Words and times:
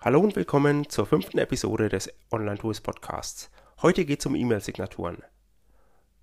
Hallo 0.00 0.20
und 0.20 0.36
willkommen 0.36 0.88
zur 0.88 1.06
fünften 1.06 1.38
Episode 1.38 1.88
des 1.88 2.08
Online 2.30 2.56
Tools 2.56 2.80
Podcasts. 2.80 3.50
Heute 3.82 4.04
geht 4.04 4.20
es 4.20 4.26
um 4.26 4.36
E-Mail-Signaturen. 4.36 5.24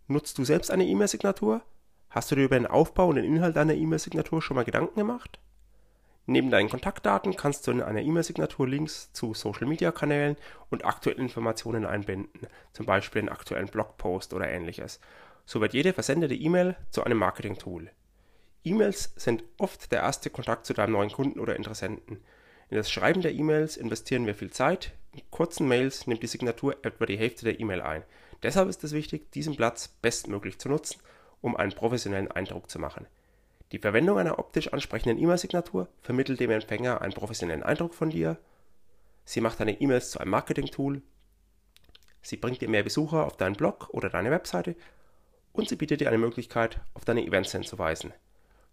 Nutzt 0.07 0.37
du 0.37 0.45
selbst 0.45 0.71
eine 0.71 0.85
E-Mail-Signatur? 0.85 1.61
Hast 2.09 2.31
du 2.31 2.35
dir 2.35 2.45
über 2.45 2.57
den 2.57 2.67
Aufbau 2.67 3.09
und 3.09 3.17
den 3.17 3.25
Inhalt 3.25 3.57
deiner 3.57 3.73
E-Mail-Signatur 3.73 4.41
schon 4.41 4.55
mal 4.55 4.63
Gedanken 4.63 4.95
gemacht? 4.95 5.41
Neben 6.25 6.51
deinen 6.51 6.69
Kontaktdaten 6.69 7.35
kannst 7.35 7.67
du 7.67 7.71
in 7.71 7.81
einer 7.81 8.01
E-Mail-Signatur 8.01 8.65
Links 8.65 9.11
zu 9.11 9.33
Social-Media-Kanälen 9.33 10.37
und 10.69 10.85
aktuellen 10.85 11.19
Informationen 11.19 11.85
einbinden, 11.85 12.47
zum 12.71 12.85
Beispiel 12.85 13.23
einen 13.23 13.29
aktuellen 13.29 13.67
Blogpost 13.67 14.33
oder 14.33 14.47
ähnliches. 14.47 15.01
So 15.45 15.59
wird 15.59 15.73
jede 15.73 15.91
versendete 15.91 16.33
E-Mail 16.33 16.77
zu 16.91 17.03
einem 17.03 17.17
Marketing-Tool. 17.17 17.91
E-Mails 18.63 19.11
sind 19.17 19.43
oft 19.57 19.91
der 19.91 19.99
erste 19.99 20.29
Kontakt 20.29 20.65
zu 20.65 20.73
deinem 20.73 20.93
neuen 20.93 21.11
Kunden 21.11 21.41
oder 21.41 21.57
Interessenten. 21.57 22.21
In 22.69 22.77
das 22.77 22.89
Schreiben 22.89 23.21
der 23.21 23.33
E-Mails 23.33 23.77
investieren 23.77 24.25
wir 24.25 24.35
viel 24.35 24.51
Zeit. 24.51 24.91
In 25.13 25.21
kurzen 25.29 25.67
Mails 25.67 26.07
nimmt 26.07 26.23
die 26.23 26.27
Signatur 26.27 26.75
etwa 26.83 27.05
die 27.05 27.17
Hälfte 27.17 27.45
der 27.45 27.59
E-Mail 27.59 27.81
ein. 27.81 28.03
Deshalb 28.43 28.69
ist 28.69 28.83
es 28.83 28.91
wichtig, 28.91 29.31
diesen 29.31 29.55
Platz 29.55 29.87
bestmöglich 29.87 30.59
zu 30.59 30.69
nutzen, 30.69 30.99
um 31.41 31.55
einen 31.55 31.71
professionellen 31.71 32.31
Eindruck 32.31 32.69
zu 32.69 32.79
machen. 32.79 33.07
Die 33.71 33.79
Verwendung 33.79 34.17
einer 34.17 34.39
optisch 34.39 34.71
ansprechenden 34.73 35.21
E-Mail-Signatur 35.21 35.87
vermittelt 36.01 36.39
dem 36.39 36.51
Empfänger 36.51 37.01
einen 37.01 37.13
professionellen 37.13 37.63
Eindruck 37.63 37.93
von 37.93 38.09
dir. 38.09 38.37
Sie 39.25 39.41
macht 39.41 39.59
deine 39.59 39.79
E-Mails 39.79 40.11
zu 40.11 40.19
einem 40.19 40.31
Marketing-Tool. 40.31 41.01
Sie 42.21 42.37
bringt 42.37 42.61
dir 42.61 42.69
mehr 42.69 42.83
Besucher 42.83 43.25
auf 43.25 43.37
deinen 43.37 43.55
Blog 43.55 43.89
oder 43.91 44.09
deine 44.09 44.31
Webseite 44.31 44.75
und 45.53 45.69
sie 45.69 45.75
bietet 45.75 46.01
dir 46.01 46.09
eine 46.09 46.17
Möglichkeit, 46.17 46.79
auf 46.93 47.05
deine 47.05 47.25
Events 47.25 47.51
hinzuweisen. 47.51 48.13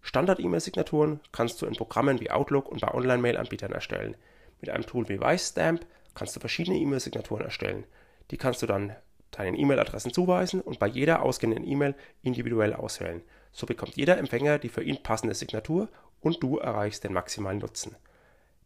Standard-E-Mail-Signaturen 0.03 1.21
kannst 1.31 1.61
du 1.61 1.65
in 1.65 1.75
Programmen 1.75 2.19
wie 2.19 2.29
Outlook 2.29 2.69
und 2.69 2.81
bei 2.81 2.93
Online-Mail-Anbietern 2.93 3.71
erstellen. 3.71 4.15
Mit 4.61 4.69
einem 4.69 4.85
Tool 4.85 5.09
wie 5.09 5.19
Weisstamp 5.19 5.85
kannst 6.13 6.35
du 6.35 6.39
verschiedene 6.39 6.77
E-Mail-Signaturen 6.77 7.43
erstellen. 7.43 7.85
Die 8.29 8.37
kannst 8.37 8.61
du 8.61 8.67
dann 8.67 8.95
deinen 9.31 9.57
E-Mail-Adressen 9.57 10.13
zuweisen 10.13 10.61
und 10.61 10.77
bei 10.77 10.87
jeder 10.87 11.23
ausgehenden 11.23 11.65
E-Mail 11.65 11.95
individuell 12.21 12.73
auswählen. 12.73 13.21
So 13.51 13.65
bekommt 13.65 13.95
jeder 13.95 14.17
Empfänger 14.17 14.59
die 14.59 14.69
für 14.69 14.83
ihn 14.83 15.01
passende 15.01 15.35
Signatur 15.35 15.89
und 16.19 16.43
du 16.43 16.57
erreichst 16.57 17.03
den 17.03 17.13
maximalen 17.13 17.59
Nutzen. 17.59 17.95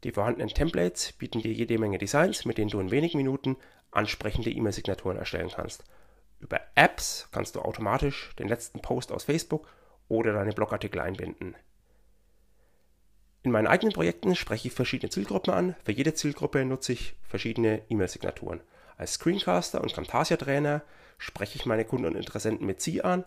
Die 0.04 0.12
vorhandenen 0.12 0.50
Templates 0.50 1.14
bieten 1.14 1.42
dir 1.42 1.54
jede 1.54 1.78
Menge 1.78 1.98
Designs, 1.98 2.46
mit 2.46 2.58
denen 2.58 2.70
du 2.70 2.80
in 2.80 2.92
wenigen 2.92 3.18
Minuten 3.18 3.58
ansprechende 3.92 4.52
E-Mail-Signaturen 4.52 5.18
erstellen 5.18 5.52
kannst. 5.54 5.84
Über 6.40 6.60
Apps 6.76 7.28
kannst 7.32 7.56
du 7.56 7.62
automatisch 7.62 8.32
den 8.38 8.48
letzten 8.48 8.80
Post 8.80 9.12
aus 9.12 9.24
Facebook 9.24 9.68
oder 10.08 10.34
deine 10.34 10.54
Blogartikel 10.54 11.02
einbinden. 11.02 11.56
In 13.44 13.52
meinen 13.52 13.68
eigenen 13.68 13.94
Projekten 13.94 14.36
spreche 14.36 14.68
ich 14.68 14.74
verschiedene 14.74 15.10
Zielgruppen 15.10 15.54
an. 15.54 15.76
Für 15.86 15.92
jede 15.92 16.14
Zielgruppe 16.14 16.66
nutze 16.66 16.94
ich 16.94 17.16
verschiedene 17.24 17.82
E-Mail-Signaturen. 17.90 18.62
Als 18.98 19.14
Screencaster 19.14 19.82
und 19.82 19.94
Camtasia-Trainer 19.94 20.82
spreche 21.18 21.58
ich 21.58 21.66
meine 21.66 21.86
Kunden 21.86 22.08
und 22.08 22.16
Interessenten 22.16 22.66
mit 22.66 22.82
Sie 22.82 23.04
an 23.04 23.24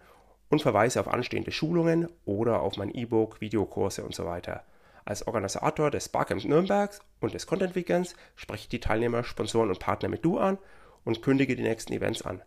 und 0.49 0.63
verweise 0.63 1.01
auf 1.01 1.09
anstehende 1.09 1.53
Schulungen 1.53 2.09
oder 2.25 2.61
auf 2.61 2.77
mein 2.77 2.95
E-Book, 2.95 3.41
Videokurse 3.41 4.03
und 4.03 4.15
so 4.15 4.27
weiter. 4.27 4.65
Als 5.05 5.27
Organisator 5.27 5.91
des 5.91 6.09
Barcamps 6.09 6.45
Nürnbergs 6.45 7.01
und 7.21 7.33
des 7.33 7.47
Content 7.47 7.75
Weekends 7.75 8.15
spreche 8.37 8.65
ich 8.65 8.69
die 8.69 8.81
Teilnehmer, 8.81 9.25
Sponsoren 9.25 9.71
und 9.71 9.79
Partner 9.79 10.09
mit 10.09 10.25
Du 10.25 10.39
an 10.39 10.59
und 11.05 11.23
kündige 11.23 11.57
die 11.57 11.63
nächsten 11.63 11.93
Events 11.93 12.23
an. 12.23 12.43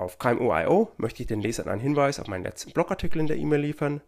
Auf 0.00 0.18
KMU.io 0.18 0.90
möchte 0.96 1.22
ich 1.22 1.26
den 1.26 1.42
Lesern 1.42 1.68
einen 1.68 1.82
Hinweis 1.82 2.18
auf 2.18 2.26
meinen 2.26 2.42
letzten 2.42 2.72
Blogartikel 2.72 3.20
in 3.20 3.26
der 3.26 3.36
E-Mail 3.36 3.60
liefern. 3.60 4.00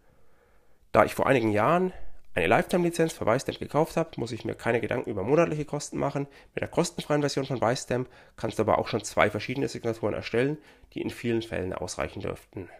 Da 0.90 1.04
ich 1.04 1.14
vor 1.14 1.26
einigen 1.26 1.52
Jahren 1.52 1.92
eine 2.34 2.46
Lifetime-Lizenz 2.46 3.12
für 3.12 3.26
Weistamp 3.26 3.58
gekauft 3.58 3.98
habe, 3.98 4.08
muss 4.16 4.32
ich 4.32 4.46
mir 4.46 4.54
keine 4.54 4.80
Gedanken 4.80 5.10
über 5.10 5.22
monatliche 5.22 5.66
Kosten 5.66 5.98
machen. 5.98 6.28
Mit 6.54 6.62
der 6.62 6.68
kostenfreien 6.68 7.20
Version 7.20 7.44
von 7.44 7.60
Weistamp 7.60 8.08
kannst 8.36 8.58
du 8.58 8.62
aber 8.62 8.78
auch 8.78 8.88
schon 8.88 9.04
zwei 9.04 9.28
verschiedene 9.28 9.68
Signaturen 9.68 10.14
erstellen, 10.14 10.56
die 10.94 11.02
in 11.02 11.10
vielen 11.10 11.42
Fällen 11.42 11.74
ausreichen 11.74 12.22
dürften. 12.22 12.70